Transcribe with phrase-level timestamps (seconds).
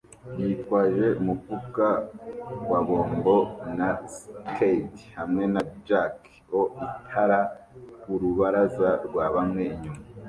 [0.39, 1.87] yitwaje umufuka
[2.71, 3.35] wa bombo
[3.77, 7.39] na scythe hamwe na jack-o-itara
[8.01, 10.01] ku rubaraza rwa bamwe inyuma